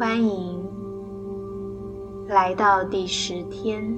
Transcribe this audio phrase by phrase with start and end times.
[0.00, 0.66] 欢迎
[2.26, 3.94] 来到第十天。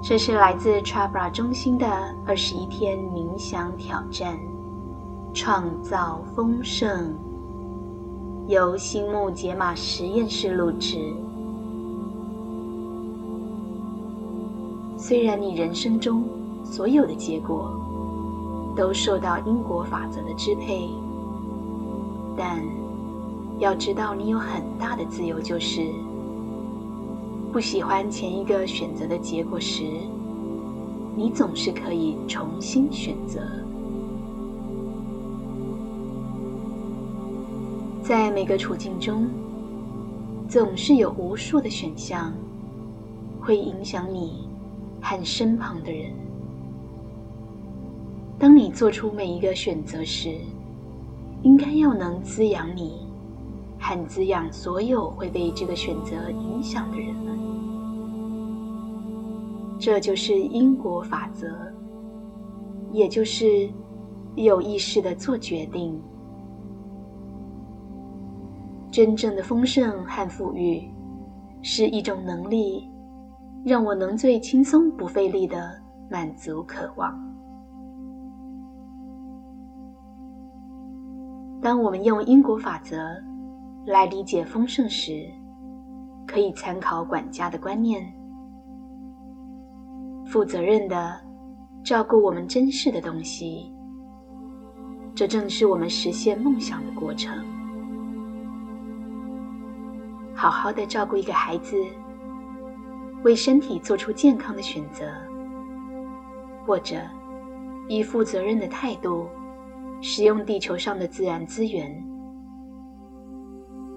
[0.00, 1.84] 这是来自 Chakra 中心的
[2.24, 4.38] 二十一天冥想挑战，
[5.34, 7.12] 创造丰盛。
[8.46, 11.12] 由星木解码实验室录制。
[14.96, 16.22] 虽然你人生中
[16.62, 17.72] 所有的结果
[18.76, 20.88] 都受到因果法则的支配，
[22.36, 22.62] 但
[23.58, 25.90] 要知道，你有很大的自由，就是
[27.52, 29.82] 不喜欢前一个选择的结果时，
[31.16, 33.40] 你总是可以重新选择。
[38.00, 39.28] 在每个处境中，
[40.48, 42.32] 总是有无数的选项
[43.40, 44.48] 会影响你
[45.02, 46.12] 和身旁的人。
[48.38, 50.36] 当你做出每一个选择时，
[51.42, 53.07] 应该要能滋养你。
[53.88, 57.38] 和滋养所有会被这个选择影响的人们，
[59.78, 61.48] 这就是因果法则，
[62.92, 63.66] 也就是
[64.36, 65.98] 有意识的做决定。
[68.90, 70.86] 真正的丰盛和富裕
[71.62, 72.90] 是一种能力，
[73.64, 75.74] 让我能最轻松不费力的
[76.10, 77.18] 满足渴望。
[81.62, 82.98] 当我们用因果法则。
[83.88, 85.26] 来理解丰盛时，
[86.26, 88.06] 可以参考管家的观念：
[90.26, 91.18] 负责任的
[91.82, 93.72] 照顾我们珍视的东西。
[95.14, 97.42] 这正是我们实现梦想的过程。
[100.34, 101.82] 好好的照顾一个孩子，
[103.24, 105.10] 为身体做出健康的选择，
[106.66, 106.96] 或者
[107.88, 109.26] 以负责任的态度
[110.02, 112.04] 使用地球上的自然资源。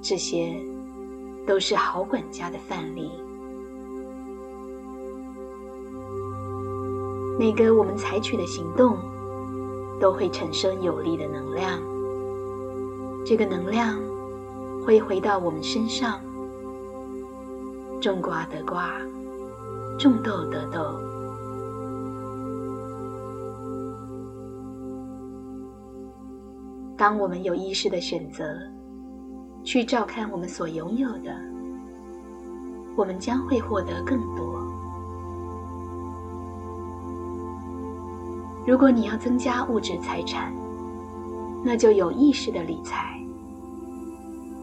[0.00, 0.54] 这些
[1.46, 3.10] 都是好管家的范例。
[7.38, 8.96] 每个我们采取的行动，
[10.00, 11.80] 都会产生有力的能量。
[13.24, 13.98] 这个能量
[14.84, 16.20] 会回到我们身上。
[18.00, 19.00] 种瓜得瓜，
[19.98, 21.00] 种豆得豆。
[26.96, 28.44] 当我们有意识的选择。
[29.66, 31.36] 去照看我们所拥有的，
[32.94, 34.64] 我们将会获得更多。
[38.64, 40.54] 如果你要增加物质财产，
[41.64, 43.20] 那就有意识的理财，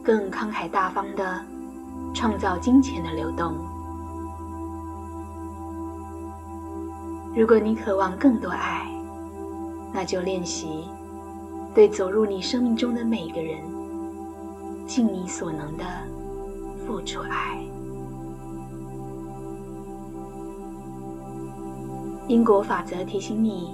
[0.02, 1.46] 更慷慨大方的
[2.14, 3.54] 创造金钱的流动。
[7.36, 8.90] 如果你渴望更多爱，
[9.92, 10.86] 那就练习
[11.76, 13.73] 对走入你生命中的每个人。
[14.86, 15.84] 尽你所能的
[16.86, 17.60] 付出爱。
[22.28, 23.74] 因果法则提醒你，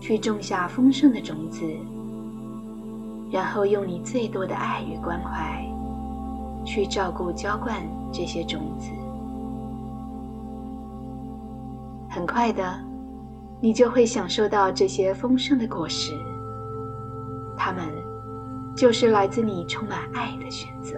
[0.00, 1.62] 去种下丰盛的种子，
[3.30, 5.62] 然后用你最多的爱与关怀，
[6.64, 8.90] 去照顾浇灌这些种子。
[12.08, 12.78] 很快的，
[13.60, 16.12] 你就会享受到这些丰盛的果实。
[17.56, 17.99] 它们。
[18.74, 20.96] 就是来自你充满爱的选择。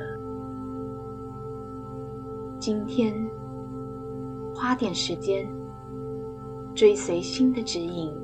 [2.58, 3.12] 今天，
[4.54, 5.48] 花点时间，
[6.74, 8.14] 追随心的指引，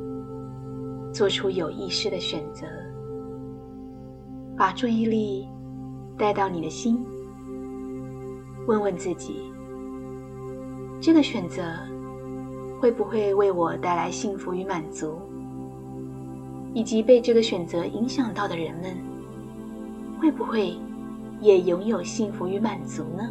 [1.13, 2.67] 做出有意识的选择，
[4.57, 5.49] 把注意力
[6.17, 7.05] 带到你的心，
[8.69, 9.53] 问问自己：
[11.01, 11.63] 这个选择
[12.81, 15.19] 会不会为我带来幸福与满足？
[16.75, 19.08] 以及被这个选择影响到的人们。
[20.21, 20.77] 会不会
[21.41, 23.23] 也拥有幸福与满足呢？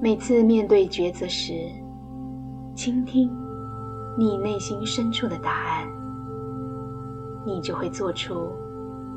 [0.00, 1.70] 每次面对抉择时，
[2.74, 3.30] 倾听
[4.18, 5.88] 你内心深处的答案，
[7.46, 8.50] 你就会做出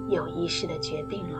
[0.07, 1.39] 有意识的决定了。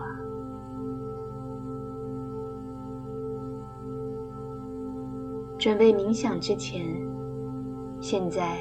[5.58, 6.84] 准备冥想之前。
[8.00, 8.60] 现在，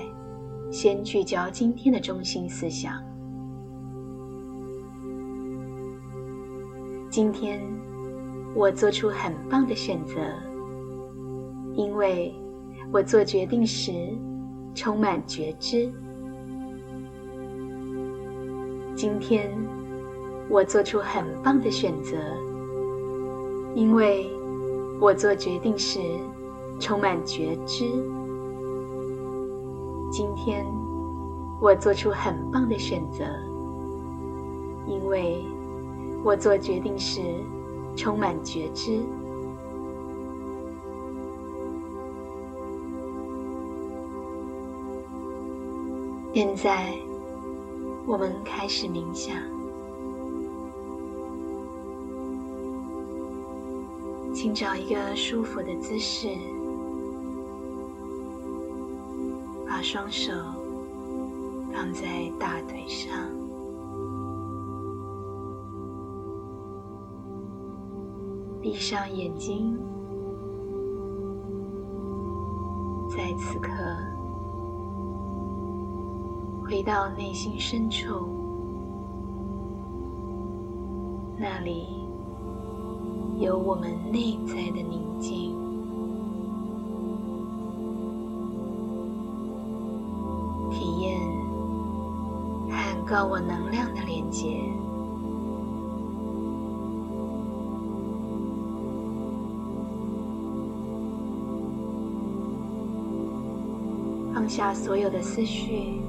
[0.70, 2.94] 先聚焦今天的中心思想。
[7.10, 7.62] 今天，
[8.54, 10.16] 我做出很棒的选择，
[11.74, 12.34] 因为
[12.90, 13.92] 我做决定时
[14.74, 15.92] 充满觉知。
[18.94, 19.50] 今天，
[20.48, 22.16] 我做出很棒的选择，
[23.74, 24.26] 因为
[24.98, 26.00] 我做决定时
[26.80, 27.84] 充满觉知。
[30.18, 30.64] 今天，
[31.60, 33.22] 我做出很棒的选择，
[34.86, 35.44] 因为
[36.24, 37.20] 我做决定时
[37.94, 38.98] 充满觉知。
[46.32, 46.94] 现在，
[48.06, 49.36] 我们开始冥想，
[54.32, 56.28] 请找一个舒服的姿势，
[59.96, 60.30] 双手。
[61.72, 63.14] 放在大腿上，
[68.60, 69.78] 闭上眼睛，
[73.08, 73.70] 在此刻
[76.62, 78.28] 回到内心深处，
[81.38, 82.06] 那里
[83.38, 85.45] 有我们内在的宁静。
[93.06, 94.60] 高我能量的连接，
[104.34, 106.00] 放下所有的思绪，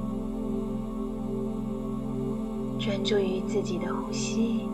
[2.79, 4.67] 专注于自己的呼吸。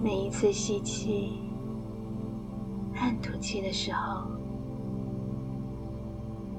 [0.00, 1.40] 每一次吸气
[2.94, 4.22] 和吐气的时候，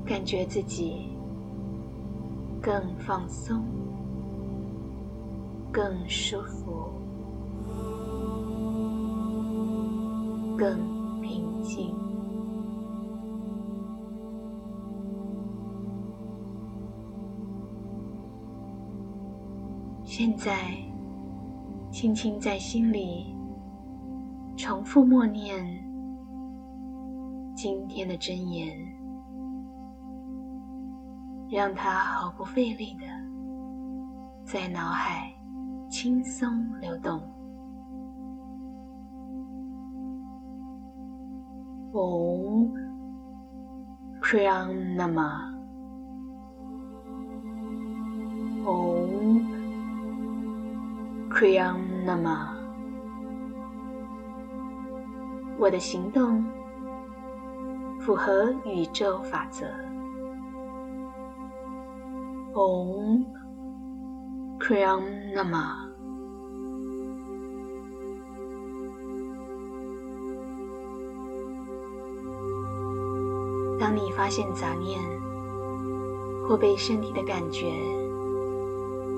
[0.05, 1.16] 感觉自己。
[2.67, 3.63] 更放松，
[5.71, 6.91] 更舒服，
[10.57, 10.77] 更
[11.21, 11.95] 平静。
[20.03, 20.77] 现在，
[21.89, 23.33] 轻轻在心里
[24.57, 25.65] 重复默念
[27.55, 28.86] 今天的真言。
[31.49, 33.05] 让它毫不费力的
[34.43, 35.33] 在脑海
[35.89, 36.49] 轻松
[36.79, 37.21] 流动。
[41.93, 42.73] Om
[44.21, 45.53] Kriyam Nama。
[48.65, 49.41] Om
[51.29, 52.57] Kriyam Nama。
[55.57, 56.43] 我的行动
[58.01, 59.86] 符合宇宙法则。
[62.57, 63.23] Om
[64.57, 65.05] Kriyam
[65.35, 65.77] Nama。
[73.79, 74.99] 当你发现杂念
[76.47, 77.71] 或被身体的感觉、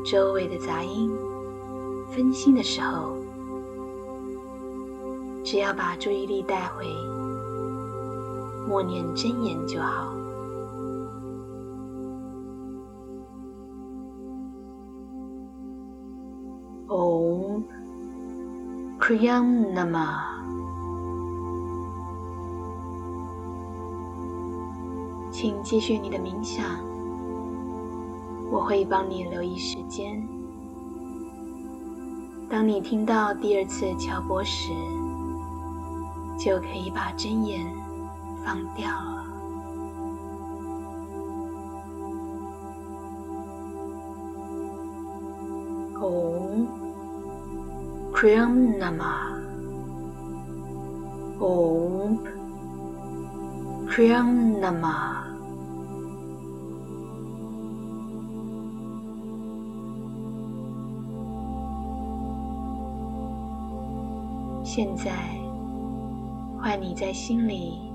[0.04, 1.10] 周围的杂音
[2.10, 3.16] 分心的时候，
[5.46, 6.86] 只要把注意力带回，
[8.68, 10.19] 默念真言就好。
[19.10, 20.22] Kriyam Nama，
[25.32, 26.64] 请继续你的冥想，
[28.52, 30.24] 我会帮你留意时间。
[32.48, 34.72] 当你听到第二次敲钵时，
[36.38, 37.66] 就可以把真言
[38.45, 39.26] 放掉了。
[46.00, 46.89] 哦。
[48.19, 49.16] Kriyam Nama
[51.40, 52.19] Om
[53.88, 55.23] Kriyam Nama
[64.66, 65.14] 现在，
[66.59, 67.90] 换你在心里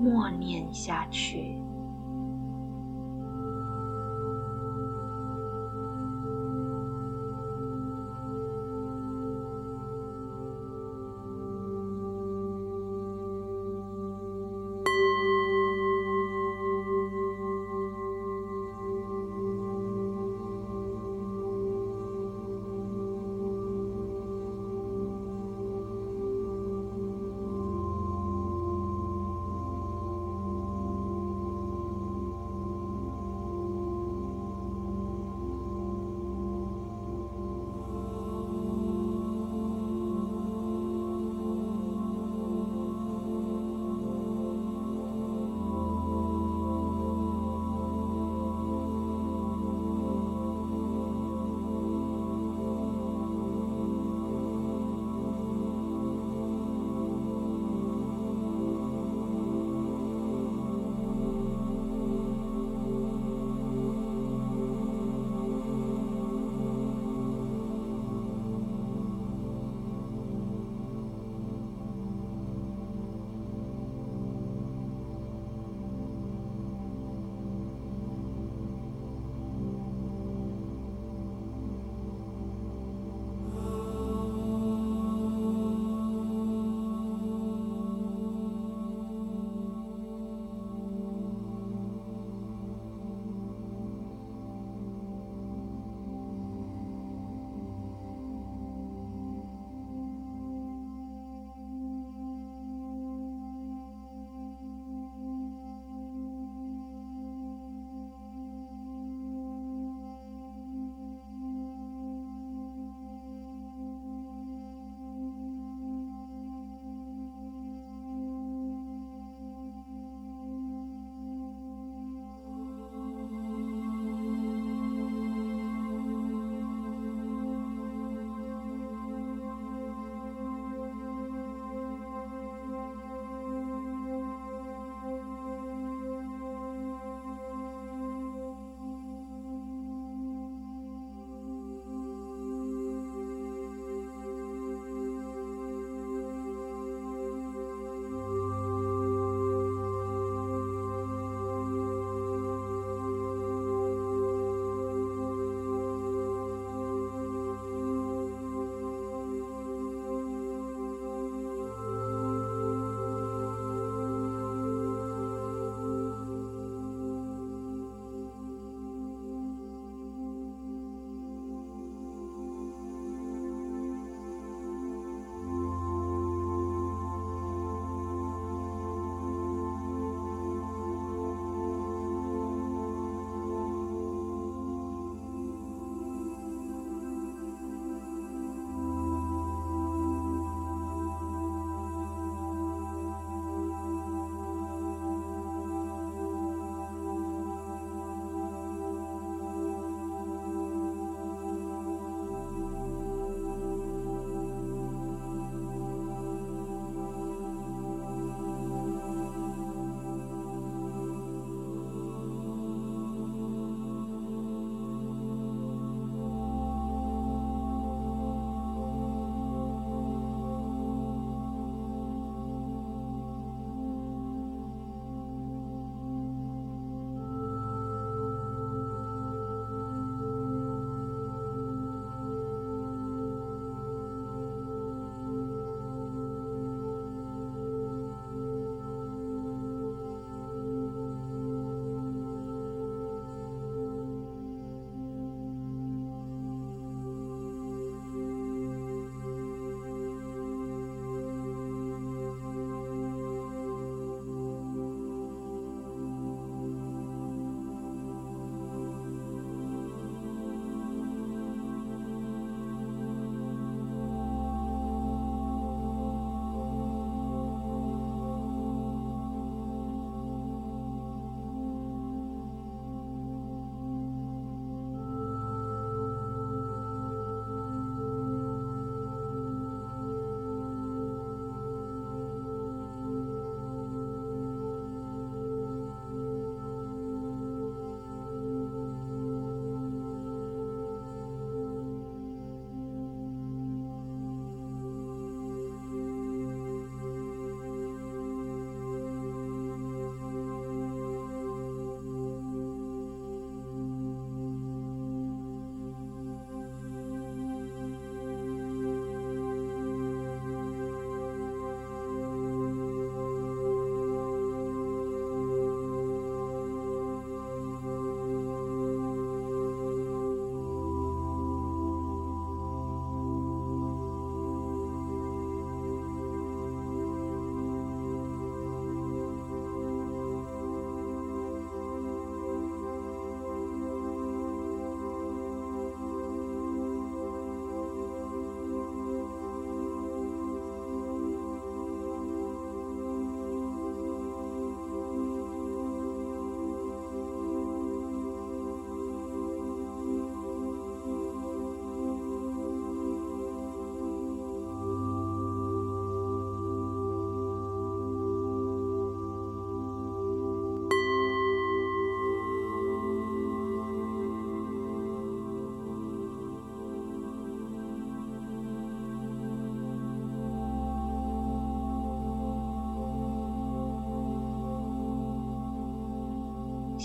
[0.00, 1.67] 默念下去。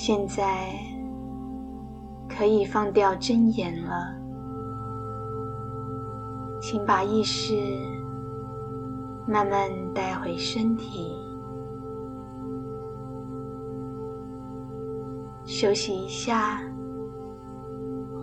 [0.06, 0.68] 现在
[2.28, 4.14] 可以放掉睁眼了，
[6.60, 7.56] 请把意识
[9.26, 11.16] 慢慢带回身体，
[15.46, 16.62] 休息一下，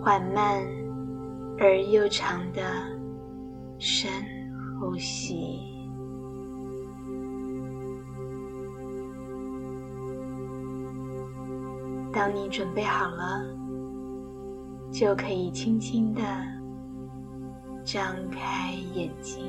[0.03, 0.63] 缓慢
[1.57, 2.61] 而又长的
[3.79, 4.07] 深
[4.79, 5.70] 呼吸。
[12.21, 13.43] 当你准备好了，
[14.91, 16.21] 就可以轻轻的
[17.83, 19.43] 张开眼睛。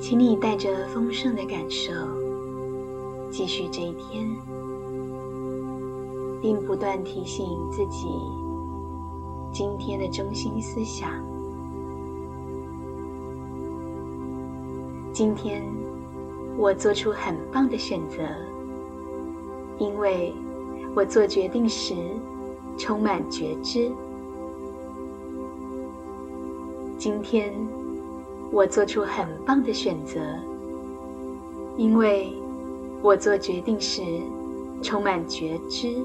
[0.00, 1.92] 请你带着丰盛的感受，
[3.30, 4.28] 继续这一天，
[6.42, 8.08] 并不断提醒自己
[9.52, 11.08] 今天的中心思想。
[15.12, 15.79] 今天。
[16.60, 18.18] 我做出很棒的选择，
[19.78, 20.34] 因为
[20.94, 21.94] 我做决定时
[22.76, 23.90] 充满觉知。
[26.98, 27.50] 今天
[28.52, 30.20] 我做出很棒的选择，
[31.78, 32.30] 因为
[33.00, 34.02] 我做决定时
[34.82, 35.96] 充满觉知。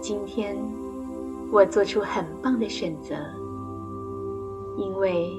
[0.00, 0.56] 今天
[1.50, 3.14] 我做出很棒的选择，
[4.78, 5.36] 因为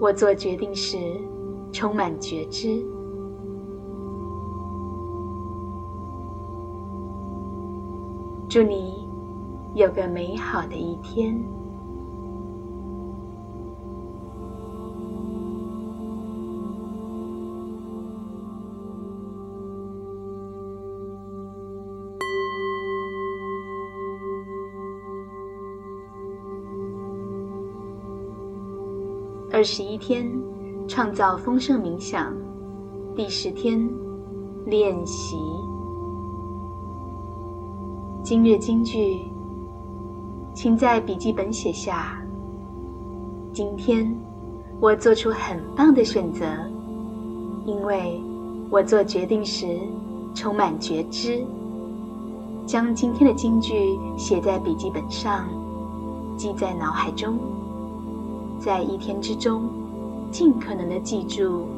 [0.00, 0.98] 我做决定时。
[1.74, 2.80] 充满觉知。
[8.48, 9.08] 祝你
[9.74, 11.36] 有个美好的一天。
[29.50, 30.63] 二十一天。
[30.86, 32.32] 创造丰盛冥想，
[33.16, 33.88] 第十天
[34.66, 35.38] 练习。
[38.22, 39.20] 今日金句，
[40.52, 42.22] 请在笔记本写下：
[43.52, 44.14] 今天
[44.78, 46.44] 我做出很棒的选择，
[47.64, 48.20] 因为
[48.70, 49.78] 我做决定时
[50.34, 51.42] 充满觉知。
[52.66, 55.48] 将今天的金句写在笔记本上，
[56.36, 57.38] 记在脑海中，
[58.58, 59.62] 在一天之中。
[60.34, 61.68] 尽可能的记住，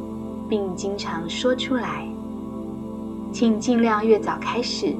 [0.48, 2.08] 并经常说出来。
[3.30, 4.96] 请尽量越早开始，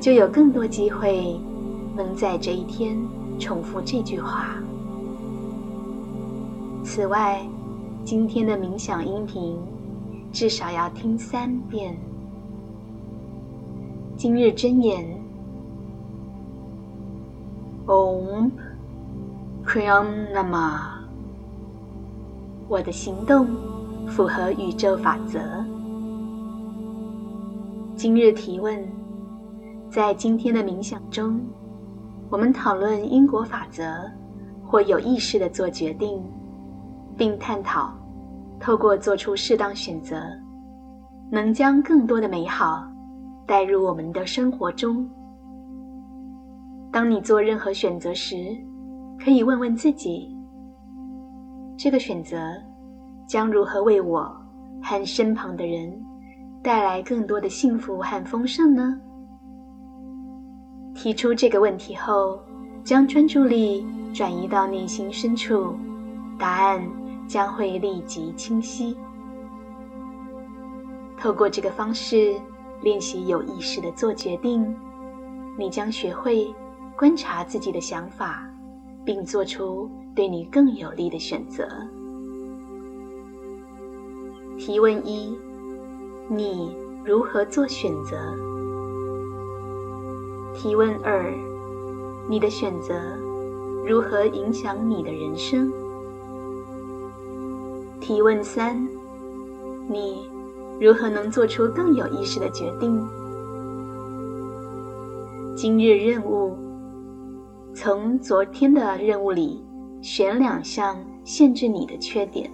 [0.00, 1.36] 就有更多机会
[1.96, 2.96] 能在这一天
[3.40, 4.54] 重复这句话。
[6.84, 7.44] 此外，
[8.04, 9.58] 今天的冥想音频
[10.32, 11.98] 至少要听三遍。
[14.16, 15.04] 今日真言
[17.88, 18.52] ：Om
[19.66, 20.93] Kriyam Nama。
[22.66, 23.46] 我的行动
[24.06, 25.38] 符合宇宙法则。
[27.94, 28.82] 今日提问：
[29.90, 31.40] 在今天的冥想中，
[32.30, 34.10] 我们讨论因果法则，
[34.64, 36.22] 或有意识的做决定，
[37.16, 37.92] 并探讨
[38.58, 40.22] 透过做出适当选择，
[41.30, 42.82] 能将更多的美好
[43.46, 45.08] 带入我们的生活中。
[46.90, 48.36] 当你做任何选择时，
[49.22, 50.34] 可以问问自己。
[51.76, 52.54] 这个选择
[53.26, 54.34] 将如何为我
[54.82, 55.92] 和身旁的人
[56.62, 59.00] 带来更多的幸福和丰盛呢？
[60.94, 62.38] 提出这个问题后，
[62.84, 63.84] 将专注力
[64.14, 65.74] 转移到内心深处，
[66.38, 66.88] 答案
[67.26, 68.96] 将会立即清晰。
[71.18, 72.34] 透过这个方式
[72.82, 74.64] 练习有意识的做决定，
[75.58, 76.54] 你将学会
[76.96, 78.48] 观察自己的想法，
[79.04, 79.90] 并做出。
[80.14, 81.66] 对你更有利的选择。
[84.56, 85.36] 提问一：
[86.28, 88.16] 你如何做选择？
[90.54, 91.34] 提问二：
[92.28, 92.94] 你的选择
[93.84, 95.72] 如何影响你的人生？
[98.00, 98.88] 提问三：
[99.88, 100.30] 你
[100.80, 103.04] 如何能做出更有意识的决定？
[105.56, 106.56] 今日任务：
[107.74, 109.60] 从昨天的任务里。
[110.04, 112.50] 选两项限制你的缺点，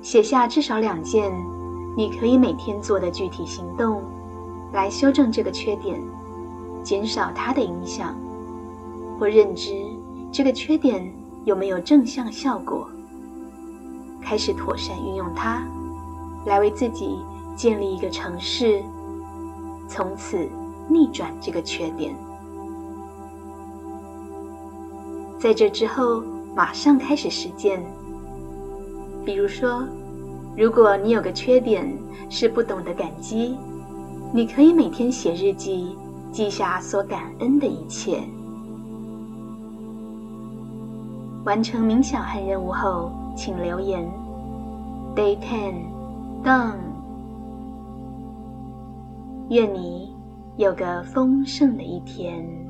[0.00, 1.30] 写下至少两件
[1.94, 4.02] 你可以每天做的具体行动，
[4.72, 6.00] 来修正这个缺点，
[6.82, 8.16] 减少它的影响，
[9.18, 9.74] 或认知
[10.32, 11.06] 这个缺点
[11.44, 12.88] 有没有正向效果，
[14.22, 15.62] 开始妥善运用它，
[16.46, 17.18] 来为自己
[17.54, 18.82] 建立一个城市，
[19.86, 20.48] 从此
[20.88, 22.16] 逆转这个缺点。
[25.40, 26.22] 在这之后，
[26.54, 27.82] 马上开始实践。
[29.24, 29.82] 比如说，
[30.54, 31.90] 如果你有个缺点
[32.28, 33.56] 是不懂得感激，
[34.34, 35.96] 你可以每天写日记，
[36.30, 38.20] 记下所感恩的一切。
[41.46, 44.06] 完成冥想和任务后，请留言。
[45.16, 45.74] Day ten
[46.44, 46.76] done。
[49.48, 50.14] 愿你
[50.58, 52.69] 有个丰盛的一天。